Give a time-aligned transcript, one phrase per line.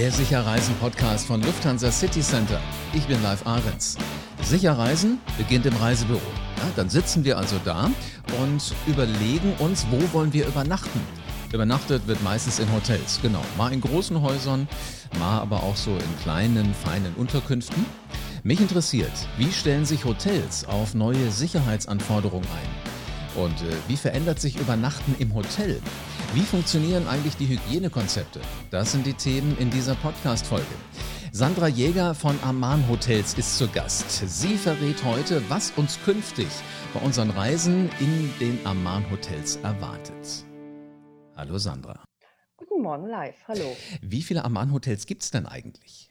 [0.00, 2.58] Der Sicherreisen-Podcast von Lufthansa City Center.
[2.94, 3.98] Ich bin Live Ahrens.
[4.40, 6.22] Sicherreisen beginnt im Reisebüro.
[6.56, 7.90] Ja, dann sitzen wir also da
[8.40, 11.02] und überlegen uns, wo wollen wir übernachten.
[11.52, 13.42] Übernachtet wird meistens in Hotels, genau.
[13.58, 14.68] Mal in großen Häusern,
[15.18, 17.84] mal aber auch so in kleinen, feinen Unterkünften.
[18.42, 22.89] Mich interessiert, wie stellen sich Hotels auf neue Sicherheitsanforderungen ein?
[23.36, 25.80] Und äh, wie verändert sich Übernachten im Hotel?
[26.34, 28.40] Wie funktionieren eigentlich die Hygienekonzepte?
[28.70, 30.66] Das sind die Themen in dieser Podcast-Folge.
[31.32, 34.10] Sandra Jäger von Aman Hotels ist zu Gast.
[34.28, 36.48] Sie verrät heute, was uns künftig
[36.92, 40.44] bei unseren Reisen in den Aman Hotels erwartet.
[41.36, 42.02] Hallo Sandra.
[42.56, 43.76] Guten Morgen live, hallo.
[44.02, 46.09] Wie viele Aman Hotels gibt es denn eigentlich?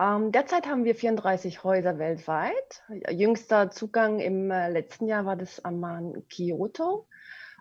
[0.00, 2.82] Ähm, derzeit haben wir 34 Häuser weltweit.
[3.10, 7.06] Jüngster Zugang im äh, letzten Jahr war das Aman Kyoto.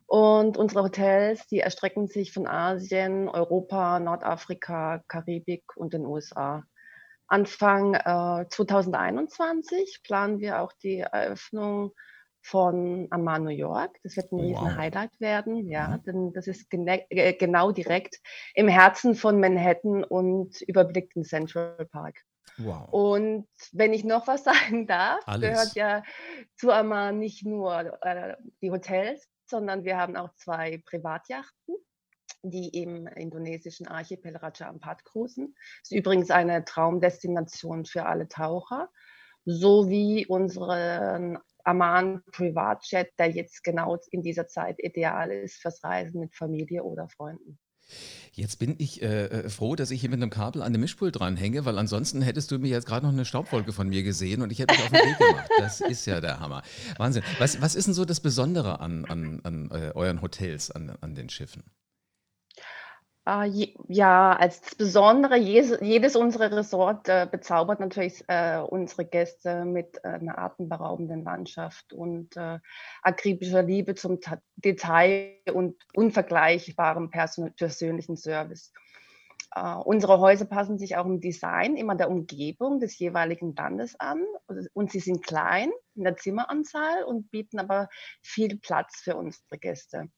[0.06, 6.64] Und unsere Hotels, die erstrecken sich von Asien, Europa, Nordafrika, Karibik und den USA.
[7.28, 11.92] Anfang äh, 2021 planen wir auch die Eröffnung
[12.42, 13.98] von Amman, New York.
[14.04, 14.46] Das wird ein wow.
[14.46, 16.04] riesen Highlight werden, ja, mhm.
[16.04, 18.16] denn das ist äh, genau direkt
[18.56, 22.16] im Herzen von Manhattan und überblickt den Central Park.
[22.60, 22.90] Wow.
[22.92, 25.50] Und wenn ich noch was sagen darf, Alles.
[25.50, 26.04] gehört ja
[26.56, 31.76] zu Amman nicht nur äh, die Hotels, sondern wir haben auch zwei Privatjachten,
[32.44, 35.56] die im indonesischen Archipel Raja Ampat cruisen.
[35.82, 38.90] Das ist übrigens eine Traumdestination für alle Taucher,
[39.46, 46.36] sowie unseren Aman Privatjet, der jetzt genau in dieser Zeit ideal ist fürs Reisen mit
[46.36, 47.60] Familie oder Freunden.
[48.34, 51.20] Jetzt bin ich äh, äh, froh, dass ich hier mit einem Kabel an dem Mischpult
[51.20, 54.52] dranhänge, weil ansonsten hättest du mir jetzt gerade noch eine Staubwolke von mir gesehen und
[54.52, 55.50] ich hätte mich auf den Weg gemacht.
[55.58, 56.64] Das ist ja der Hammer.
[56.98, 57.24] Wahnsinn.
[57.38, 61.16] Was, was ist denn so das Besondere an, an, an äh, euren Hotels, an, an
[61.16, 61.64] den Schiffen?
[63.30, 70.08] Äh, ja, als Besondere, jedes, unserer Resort äh, bezaubert natürlich äh, unsere Gäste mit äh,
[70.08, 72.36] einer atemberaubenden Landschaft und
[73.04, 78.74] akribischer Liebe zum Ta Detail und unvergleichbarem persönlichen Service.
[79.86, 84.24] Unsere Häuser passen sich auch im Design immer der Umgebung des jeweiligen Landes an
[84.74, 87.90] und sie sind klein in der Zimmeranzahl und bieten aber
[88.22, 90.10] viel Platz für unsere Gäste.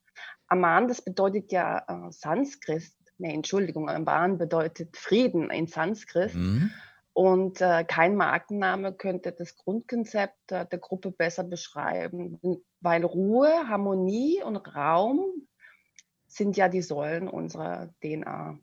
[0.48, 2.92] Aman, das bedeutet ja äh, Sanskrit,
[3.22, 6.34] nee, Entschuldigung, Amban bedeutet Frieden in Sanskrit.
[6.34, 6.72] Mhm.
[7.14, 12.40] Und äh, kein Markenname könnte das Grundkonzept äh, der Gruppe besser beschreiben,
[12.80, 15.26] weil Ruhe, Harmonie und Raum
[16.28, 18.58] sind ja die Säulen unserer DNA.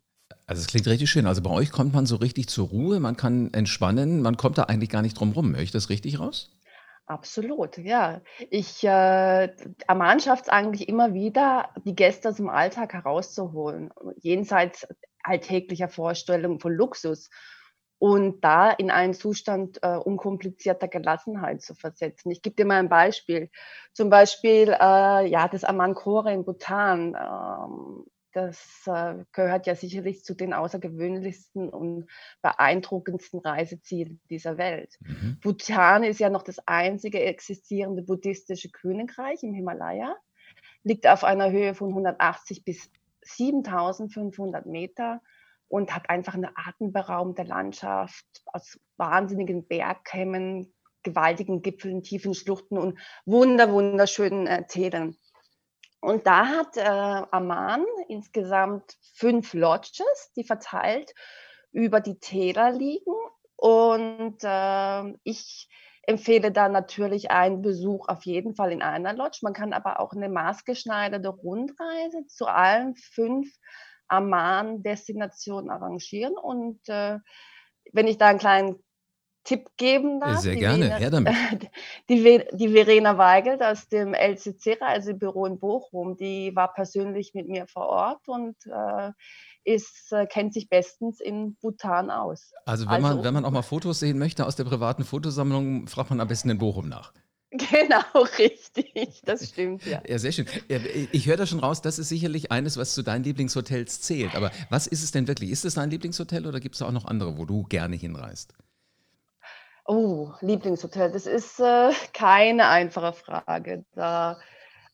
[0.47, 1.27] Also es klingt richtig schön.
[1.27, 4.63] Also bei euch kommt man so richtig zur Ruhe, man kann entspannen, man kommt da
[4.63, 5.53] eigentlich gar nicht drum rum.
[5.53, 6.59] Höre ich das richtig raus?
[7.09, 8.21] Absolut, ja.
[8.51, 9.49] Ich äh,
[10.19, 14.87] schafft es eigentlich immer wieder, die Gäste aus dem Alltag herauszuholen, jenseits
[15.23, 17.31] alltäglicher Vorstellungen von Luxus
[17.97, 22.29] und da in einen Zustand äh, unkomplizierter Gelassenheit zu versetzen.
[22.29, 23.49] Ich gebe dir mal ein Beispiel.
[23.93, 27.15] Zum Beispiel äh, ja, das Amankore in Bhutan.
[27.15, 32.07] Ähm, das äh, gehört ja sicherlich zu den außergewöhnlichsten und
[32.41, 34.97] beeindruckendsten Reisezielen dieser Welt.
[35.01, 35.37] Mhm.
[35.41, 40.15] Bhutan ist ja noch das einzige existierende buddhistische Königreich im Himalaya,
[40.83, 42.89] liegt auf einer Höhe von 180 bis
[43.23, 45.21] 7500 Meter
[45.67, 50.73] und hat einfach eine atemberaubende Landschaft aus wahnsinnigen Bergkämmen,
[51.03, 55.15] gewaltigen Gipfeln, tiefen Schluchten und wunder, wunderschönen äh, Tälern.
[56.01, 61.13] Und da hat äh, Amman insgesamt fünf Lodges, die verteilt
[61.71, 63.13] über die Täler liegen.
[63.55, 65.69] Und äh, ich
[66.03, 69.39] empfehle da natürlich einen Besuch auf jeden Fall in einer Lodge.
[69.41, 73.53] Man kann aber auch eine maßgeschneiderte Rundreise zu allen fünf
[74.07, 76.35] Amman-Destinationen arrangieren.
[76.37, 77.19] Und äh,
[77.91, 78.83] wenn ich da einen kleinen
[79.49, 80.41] Tipp geben darf.
[80.41, 81.33] Sehr gerne, Verena, her damit.
[82.09, 87.65] Die, die Verena Weigelt aus dem LCC Reisebüro in Bochum, die war persönlich mit mir
[87.65, 89.11] vor Ort und äh,
[89.63, 92.51] ist, äh, kennt sich bestens in Bhutan aus.
[92.65, 95.87] Also wenn, also, man, wenn man auch mal Fotos sehen möchte aus der privaten Fotosammlung,
[95.87, 97.11] fragt man am besten in Bochum nach.
[97.51, 98.03] Genau,
[98.37, 99.23] richtig.
[99.25, 100.03] Das stimmt, ja.
[100.07, 100.45] Ja, sehr schön.
[101.11, 104.35] Ich höre da schon raus, das ist sicherlich eines, was zu deinen Lieblingshotels zählt.
[104.35, 105.49] Aber was ist es denn wirklich?
[105.49, 108.53] Ist es dein Lieblingshotel oder gibt es auch noch andere, wo du gerne hinreist?
[109.91, 114.39] Oh, Lieblingshotel, das ist äh, keine einfache Frage, da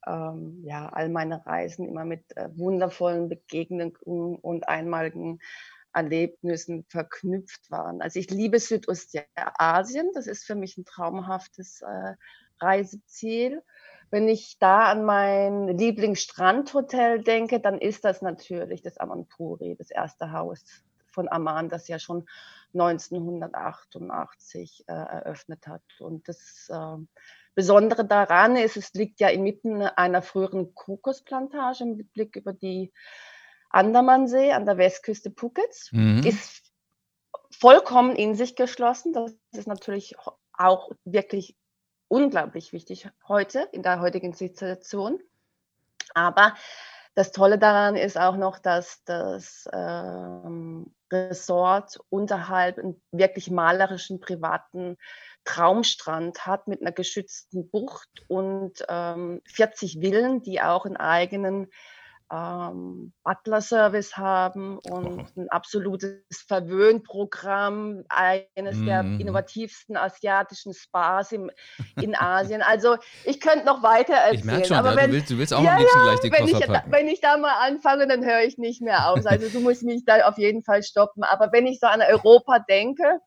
[0.07, 5.39] ähm, ja all meine Reisen immer mit äh, wundervollen Begegnungen und einmaligen
[5.91, 8.01] Erlebnissen verknüpft waren.
[8.01, 12.13] Also ich liebe Südostasien, das ist für mich ein traumhaftes äh,
[12.61, 13.63] Reiseziel.
[14.11, 20.31] Wenn ich da an mein Lieblingsstrandhotel denke, dann ist das natürlich das Amanpuri, das erste
[20.31, 20.63] Haus
[21.15, 22.27] von Amman, das ja schon
[22.73, 25.81] 1988 äh, eröffnet hat.
[25.99, 26.97] Und das äh,
[27.55, 32.93] Besondere daran ist, es liegt ja inmitten einer früheren Kokosplantage mit Blick über die
[33.69, 35.89] Andamansee an der Westküste Phukets.
[35.93, 36.21] Mhm.
[36.23, 36.71] Ist
[37.49, 39.13] vollkommen in sich geschlossen.
[39.13, 40.15] Das ist natürlich
[40.53, 41.57] auch wirklich
[42.09, 45.21] unglaublich wichtig heute, in der heutigen Situation.
[46.13, 46.53] Aber
[47.15, 54.97] das Tolle daran ist auch noch, dass das ähm, Resort unterhalb einen wirklich malerischen privaten
[55.45, 61.69] Traumstrand hat mit einer geschützten Bucht und ähm, 40 Villen, die auch einen eigenen
[62.31, 65.41] ähm, Butler-Service haben und oh.
[65.41, 68.85] ein absolutes Verwöhnprogramm, eines mm.
[68.85, 69.19] der mhm.
[69.19, 71.51] innovativsten asiatischen Spas im,
[72.01, 72.61] in Asien.
[72.61, 74.39] Also ich könnte noch weiter erzählen.
[74.39, 76.19] Ich merke schon, aber ja, wenn, du, willst, du willst auch ja, am liebsten gleich
[76.21, 76.91] die wenn Koffer ich, packen.
[76.91, 79.25] wenn ich da mal anfange, dann höre ich nicht mehr auf.
[79.25, 81.23] Also du musst mich da auf jeden Fall stoppen.
[81.23, 83.19] Aber wenn ich so an Europa denke,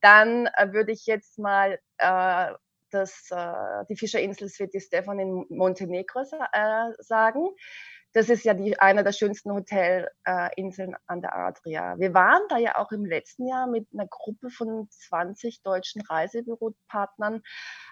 [0.00, 2.52] dann äh, würde ich jetzt mal äh,
[2.90, 7.48] das, äh, die Fischerinsel Sveti Stefan in Montenegro äh, sagen.
[8.16, 11.98] Das ist ja die, eine der schönsten Hotelinseln äh, an der Adria.
[11.98, 17.42] Wir waren da ja auch im letzten Jahr mit einer Gruppe von 20 deutschen Reisebüropartnern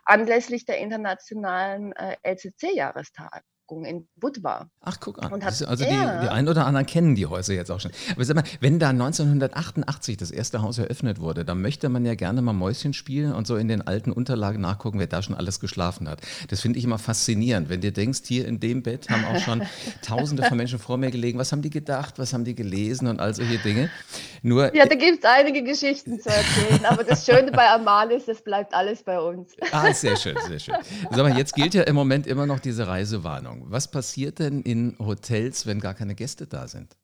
[0.07, 3.43] anlässlich der internationalen äh, LCC-Jahrestag
[3.85, 4.71] in Budva.
[4.81, 5.43] Ach, guck an.
[5.43, 7.91] also die, die einen oder anderen kennen die Häuser jetzt auch schon.
[8.13, 12.15] Aber sag mal, wenn da 1988 das erste Haus eröffnet wurde, dann möchte man ja
[12.15, 15.61] gerne mal Mäuschen spielen und so in den alten Unterlagen nachgucken, wer da schon alles
[15.61, 16.21] geschlafen hat.
[16.49, 17.69] Das finde ich immer faszinierend.
[17.69, 19.63] Wenn du denkst, hier in dem Bett haben auch schon
[20.03, 21.39] tausende von Menschen vor mir gelegen.
[21.39, 22.19] Was haben die gedacht?
[22.19, 23.91] Was haben die gelesen und all solche Dinge?
[24.43, 26.85] Nur, ja, da gibt es einige Geschichten zu erzählen.
[26.85, 29.53] aber das Schöne bei Amal ist, das bleibt alles bei uns.
[29.73, 30.75] Ah, sehr schön, sehr schön.
[31.11, 33.54] Sag mal, jetzt gilt ja im Moment immer noch diese Reisewarnung.
[33.55, 33.71] Ahnung.
[33.71, 36.97] Was passiert denn in Hotels, wenn gar keine Gäste da sind?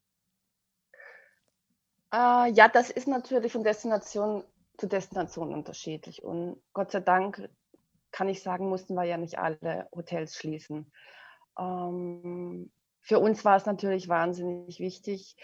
[2.12, 4.44] Äh, ja, das ist natürlich von Destination
[4.76, 6.22] zu Destination unterschiedlich.
[6.22, 7.48] Und Gott sei Dank
[8.10, 10.90] kann ich sagen, mussten wir ja nicht alle Hotels schließen.
[11.58, 12.70] Ähm,
[13.00, 15.36] für uns war es natürlich wahnsinnig wichtig,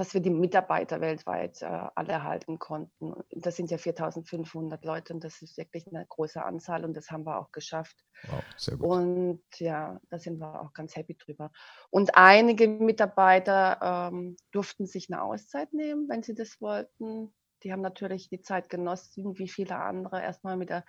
[0.00, 3.12] dass wir die Mitarbeiter weltweit äh, alle erhalten konnten.
[3.32, 7.26] Das sind ja 4500 Leute und das ist wirklich eine große Anzahl und das haben
[7.26, 7.96] wir auch geschafft.
[8.22, 8.88] Wow, sehr gut.
[8.88, 11.52] Und ja, da sind wir auch ganz happy drüber.
[11.90, 17.34] Und einige Mitarbeiter ähm, durften sich eine Auszeit nehmen, wenn sie das wollten.
[17.62, 20.86] Die haben natürlich die Zeit genossen, wie viele andere, erstmal mit der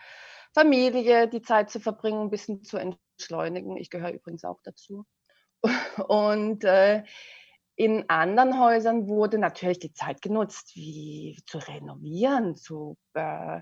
[0.54, 3.76] Familie die Zeit zu verbringen, ein bisschen zu entschleunigen.
[3.76, 5.06] Ich gehöre übrigens auch dazu.
[6.08, 7.04] Und äh,
[7.82, 13.62] in anderen Häusern wurde natürlich die Zeit genutzt, wie zu renovieren, zu, äh,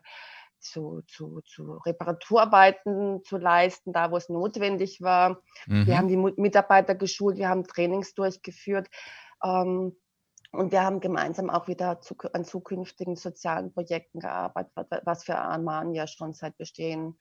[0.59, 5.41] zu, zu, zu Reparaturarbeiten zu leisten, da wo es notwendig war.
[5.67, 5.87] Mhm.
[5.87, 8.89] Wir haben die Mitarbeiter geschult, wir haben Trainings durchgeführt.
[9.41, 9.95] Ähm,
[10.51, 14.73] und wir haben gemeinsam auch wieder zu, an zukünftigen sozialen Projekten gearbeitet,
[15.05, 17.17] was für Arman ja schon seit Bestehen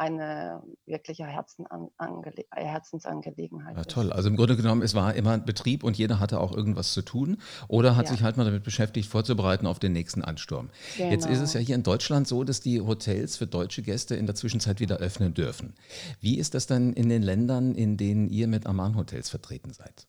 [0.00, 3.76] eine wirkliche Herzensangelegenheit.
[3.76, 4.14] Ja, toll.
[4.14, 7.36] Also im Grunde genommen, es war immer Betrieb und jeder hatte auch irgendwas zu tun
[7.68, 8.12] oder hat ja.
[8.12, 10.70] sich halt mal damit beschäftigt, vorzubereiten auf den nächsten Ansturm.
[10.96, 11.10] Genau.
[11.10, 14.24] Jetzt ist es ja hier in Deutschland so, dass die Hotels für deutsche Gäste in
[14.24, 15.74] der Zwischenzeit wieder öffnen dürfen.
[16.18, 20.06] Wie ist das dann in den Ländern, in denen ihr mit Aman Hotels vertreten seid?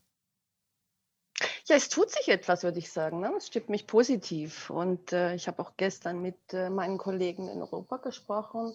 [1.66, 3.20] Ja, es tut sich etwas, würde ich sagen.
[3.20, 3.34] Ne?
[3.38, 4.70] Es stimmt mich positiv.
[4.70, 8.74] Und äh, ich habe auch gestern mit äh, meinen Kollegen in Europa gesprochen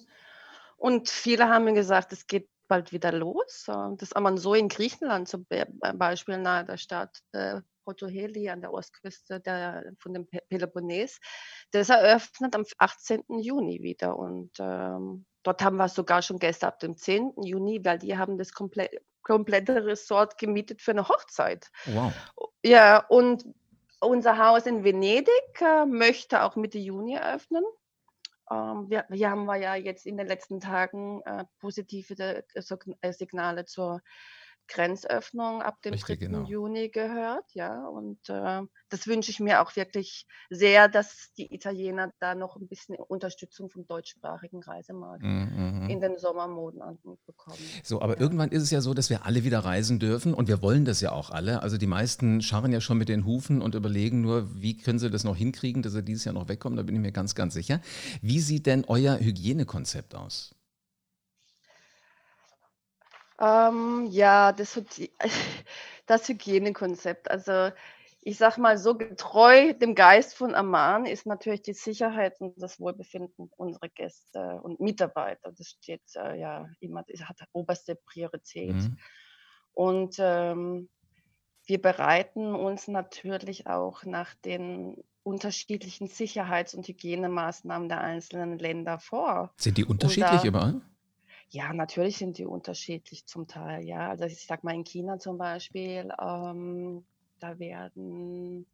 [0.76, 3.64] und viele haben mir gesagt, es geht bald wieder los.
[3.99, 5.47] Das man so in Griechenland zum
[5.95, 11.21] Beispiel nahe der Stadt äh, Protoheli an der Ostküste der, von dem Peloponnes.
[11.71, 13.23] Das eröffnet am 18.
[13.40, 14.18] Juni wieder.
[14.18, 17.35] Und ähm, dort haben wir sogar schon Gäste ab dem 10.
[17.42, 21.71] Juni, weil die haben das komplett, komplette Resort gemietet für eine Hochzeit.
[21.87, 22.12] Wow.
[22.64, 23.45] Ja, und
[24.00, 25.30] unser Haus in Venedig
[25.61, 27.64] äh, möchte auch Mitte Juni eröffnen.
[28.50, 33.64] Ähm, wir, wir haben ja jetzt in den letzten Tagen äh, positive äh, äh, Signale
[33.64, 34.02] zur
[34.68, 36.26] Grenzöffnung ab dem Richtig, 3.
[36.26, 36.44] Genau.
[36.46, 37.87] Juni gehört, ja.
[37.87, 42.68] Und äh, das wünsche ich mir auch wirklich sehr, dass die Italiener da noch ein
[42.68, 47.58] bisschen Unterstützung vom deutschsprachigen Reisemarkt mm, mm, in den Sommermonaten bekommen.
[47.82, 48.20] So, aber ja.
[48.20, 51.00] irgendwann ist es ja so, dass wir alle wieder reisen dürfen und wir wollen das
[51.00, 51.62] ja auch alle.
[51.62, 55.11] Also die meisten scharren ja schon mit den Hufen und überlegen nur, wie können sie
[55.11, 57.54] das noch hinkriegen, dass sie dieses Jahr noch wegkommen, da bin ich mir ganz, ganz
[57.54, 57.80] sicher.
[58.23, 60.55] Wie sieht denn euer Hygienekonzept aus?
[63.40, 64.80] Ähm, ja, das,
[66.06, 67.30] das Hygienekonzept.
[67.30, 67.70] Also
[68.26, 72.80] ich sag mal, so getreu dem Geist von Amman ist natürlich die Sicherheit und das
[72.80, 75.52] Wohlbefinden unserer Gäste und Mitarbeiter.
[75.52, 78.74] Das steht äh, ja immer, das hat oberste Priorität.
[78.74, 78.98] Mhm.
[79.74, 80.88] Und ähm,
[81.66, 89.52] wir bereiten uns natürlich auch nach den unterschiedlichen Sicherheits- und Hygienemaßnahmen der einzelnen Länder vor.
[89.56, 90.80] Sind die unterschiedlich da, überall?
[91.48, 93.84] Ja, natürlich sind die unterschiedlich zum Teil.
[93.84, 97.06] Ja, also ich sag mal in China zum Beispiel, ähm,
[97.38, 98.66] da werden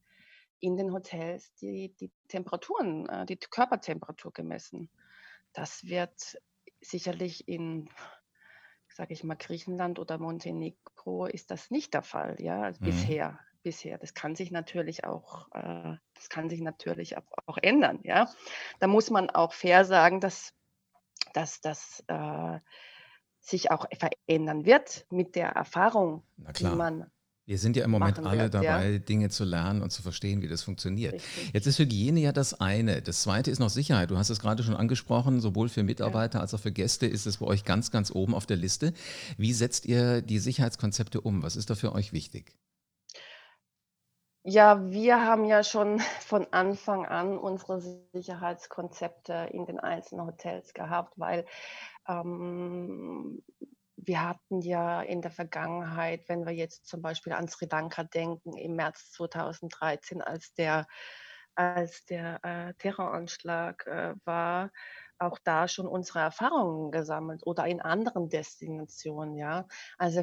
[0.61, 4.89] in den Hotels die, die Temperaturen, äh, die Körpertemperatur gemessen.
[5.53, 6.39] Das wird
[6.81, 7.91] sicherlich in,
[8.89, 12.87] sage ich mal, Griechenland oder Montenegro ist das nicht der Fall, ja, also mhm.
[12.87, 13.41] bisher.
[13.65, 13.97] Bisher.
[13.97, 18.29] Das kann sich natürlich auch, äh, das kann sich natürlich auch, auch, ändern, ja.
[18.81, 20.53] Da muss man auch fair sagen, dass,
[21.33, 22.59] dass das äh,
[23.41, 26.23] sich auch verändern wird mit der Erfahrung,
[26.59, 27.11] die man
[27.45, 28.99] wir sind ja im Moment alle wird, dabei, ja.
[28.99, 31.15] Dinge zu lernen und zu verstehen, wie das funktioniert.
[31.15, 31.51] Richtig.
[31.53, 33.03] Jetzt ist Hygiene ja das eine.
[33.03, 34.13] Das zweite ist noch Sicherheit.
[34.13, 36.43] Du hast es gerade schon angesprochen, sowohl für Mitarbeiter ja.
[36.43, 38.93] als auch für Gäste ist es bei euch ganz, ganz oben auf der Liste.
[39.39, 41.43] Wie setzt ihr die Sicherheitskonzepte um?
[41.43, 42.55] Was ist da für euch wichtig?
[44.45, 47.81] Ja, wir haben ja schon von Anfang an unsere
[48.13, 51.47] Sicherheitskonzepte in den einzelnen Hotels gehabt, weil
[52.09, 53.43] ähm,
[53.97, 58.57] wir hatten ja in der Vergangenheit, wenn wir jetzt zum Beispiel an Sri Lanka denken,
[58.57, 60.89] im März 2013, als der,
[61.55, 64.73] als der äh, Terroranschlag äh, war,
[65.23, 69.67] auch da schon unsere Erfahrungen gesammelt oder in anderen Destinationen, ja.
[69.99, 70.23] Also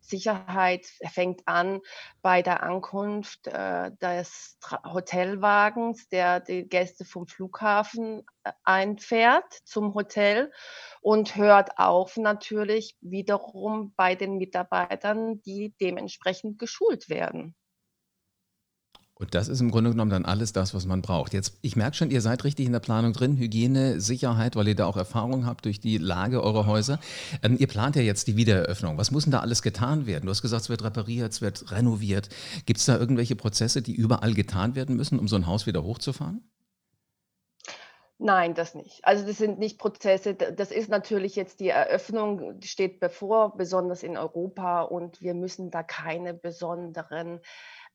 [0.00, 1.80] Sicherheit fängt an
[2.22, 10.52] bei der Ankunft äh, des Hotelwagens, der die Gäste vom Flughafen äh, einfährt zum Hotel
[11.00, 17.54] und hört auf natürlich wiederum bei den Mitarbeitern, die dementsprechend geschult werden.
[19.16, 21.34] Und das ist im Grunde genommen dann alles das, was man braucht.
[21.34, 24.74] Jetzt, ich merke schon, ihr seid richtig in der Planung drin, Hygiene, Sicherheit, weil ihr
[24.74, 26.98] da auch Erfahrung habt durch die Lage eurer Häuser.
[27.42, 28.98] Ähm, ihr plant ja jetzt die Wiedereröffnung.
[28.98, 30.26] Was muss denn da alles getan werden?
[30.26, 32.28] Du hast gesagt, es wird repariert, es wird renoviert.
[32.66, 35.84] Gibt es da irgendwelche Prozesse, die überall getan werden müssen, um so ein Haus wieder
[35.84, 36.50] hochzufahren?
[38.18, 39.04] Nein, das nicht.
[39.04, 40.34] Also das sind nicht Prozesse.
[40.34, 44.82] Das ist natürlich jetzt die Eröffnung, steht bevor, besonders in Europa.
[44.82, 47.40] Und wir müssen da keine besonderen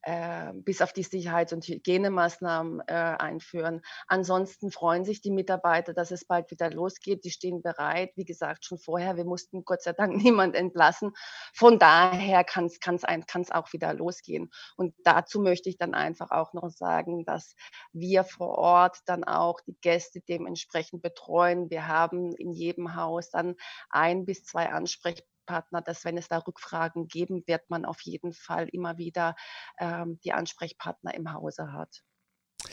[0.02, 3.82] äh, bis auf die Sicherheits- und Hygienemaßnahmen äh, einführen.
[4.06, 7.24] Ansonsten freuen sich die Mitarbeiter, dass es bald wieder losgeht.
[7.24, 8.12] Die stehen bereit.
[8.16, 11.12] Wie gesagt, schon vorher, wir mussten Gott sei Dank niemand entlassen.
[11.54, 14.50] Von daher kann es auch wieder losgehen.
[14.76, 17.54] Und dazu möchte ich dann einfach auch noch sagen, dass
[17.92, 21.70] wir vor Ort dann auch die Gäste dementsprechend betreuen.
[21.70, 23.56] Wir haben in jedem Haus dann
[23.90, 28.32] ein bis zwei Ansprechpartner Ansprechpartner, dass wenn es da Rückfragen geben wird, man auf jeden
[28.32, 29.34] Fall immer wieder
[29.78, 32.02] ähm, die Ansprechpartner im Hause hat.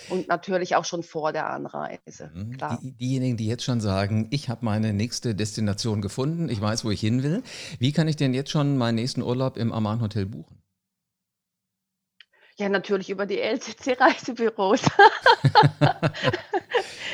[0.09, 2.29] Und natürlich auch schon vor der Anreise.
[2.33, 2.57] Mhm.
[2.81, 6.91] Die, diejenigen, die jetzt schon sagen, ich habe meine nächste Destination gefunden, ich weiß, wo
[6.91, 7.41] ich hin will.
[7.79, 10.61] Wie kann ich denn jetzt schon meinen nächsten Urlaub im Amman Hotel buchen?
[12.57, 14.81] Ja, natürlich über die LCC-Reisebüros.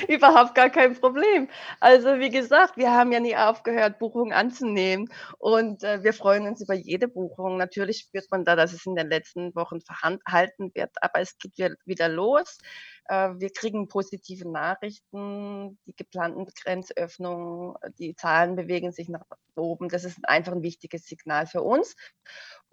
[0.07, 1.50] Überhaupt gar kein Problem.
[1.79, 6.62] Also wie gesagt, wir haben ja nie aufgehört, Buchungen anzunehmen und äh, wir freuen uns
[6.62, 7.57] über jede Buchung.
[7.57, 11.77] Natürlich spürt man da, dass es in den letzten Wochen verhalten wird, aber es geht
[11.86, 12.57] wieder los.
[13.05, 19.24] Äh, wir kriegen positive Nachrichten, die geplanten Grenzöffnungen, die Zahlen bewegen sich nach
[19.55, 19.89] oben.
[19.89, 21.95] Das ist einfach ein wichtiges Signal für uns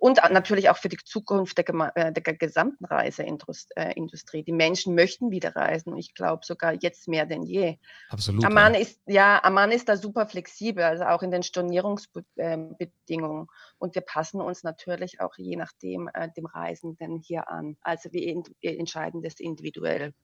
[0.00, 4.42] und natürlich auch für die Zukunft der, äh, der gesamten Reiseindustrie.
[4.42, 5.94] Die Menschen möchten wieder reisen.
[5.98, 7.76] Ich glaube sogar jetzt mehr denn je.
[8.08, 8.46] Absolut.
[8.46, 8.80] Amman ja.
[8.80, 13.48] ist ja Amman ist da super flexibel, also auch in den Stornierungsbedingungen.
[13.78, 17.76] Und wir passen uns natürlich auch je nachdem äh, dem Reisenden hier an.
[17.82, 20.14] Also wir entscheiden das individuell.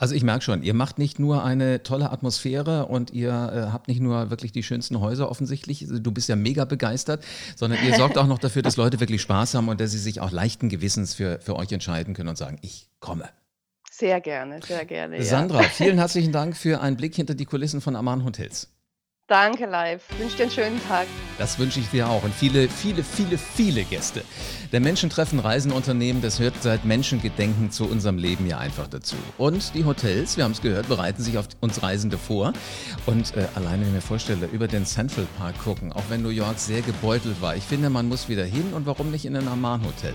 [0.00, 3.86] Also ich merke schon, ihr macht nicht nur eine tolle Atmosphäre und ihr äh, habt
[3.86, 7.22] nicht nur wirklich die schönsten Häuser offensichtlich, du bist ja mega begeistert,
[7.54, 10.22] sondern ihr sorgt auch noch dafür, dass Leute wirklich Spaß haben und dass sie sich
[10.22, 13.28] auch leichten Gewissens für, für euch entscheiden können und sagen, ich komme.
[13.90, 15.22] Sehr gerne, sehr gerne.
[15.22, 15.68] Sandra, ja.
[15.68, 18.68] vielen herzlichen Dank für einen Blick hinter die Kulissen von Aman Hotels.
[19.30, 20.02] Danke, live.
[20.18, 21.06] Wünsche dir einen schönen Tag.
[21.38, 24.24] Das wünsche ich dir auch und viele, viele, viele, viele Gäste.
[24.72, 29.14] Der Menschentreffen Reisenunternehmen, das hört seit Menschengedenken zu unserem Leben ja einfach dazu.
[29.38, 32.52] Und die Hotels, wir haben es gehört, bereiten sich auf uns Reisende vor.
[33.06, 36.30] Und äh, alleine, wenn ich mir vorstelle, über den Central Park gucken, auch wenn New
[36.30, 37.54] York sehr gebeutelt war.
[37.54, 40.14] Ich finde, man muss wieder hin und warum nicht in ein Amman Hotel?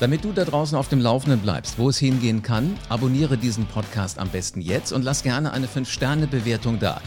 [0.00, 4.20] Damit du da draußen auf dem Laufenden bleibst, wo es hingehen kann, abonniere diesen Podcast
[4.20, 7.00] am besten jetzt und lass gerne eine 5-Sterne-Bewertung da.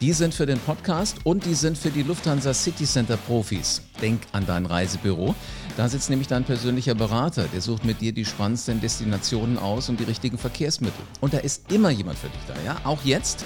[0.00, 3.82] Die sind für den Podcast und die sind für die Lufthansa City Center Profis.
[4.00, 5.36] Denk an dein Reisebüro.
[5.76, 10.00] Da sitzt nämlich dein persönlicher Berater, der sucht mit dir die spannendsten Destinationen aus und
[10.00, 11.04] die richtigen Verkehrsmittel.
[11.20, 12.80] Und da ist immer jemand für dich da, ja?
[12.82, 13.44] Auch jetzt.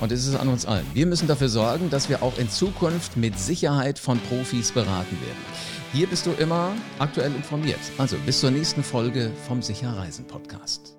[0.00, 0.86] Und es ist an uns allen.
[0.94, 5.77] Wir müssen dafür sorgen, dass wir auch in Zukunft mit Sicherheit von Profis beraten werden.
[5.92, 7.80] Hier bist du immer aktuell informiert.
[7.96, 10.97] Also bis zur nächsten Folge vom Sicher Reisen Podcast.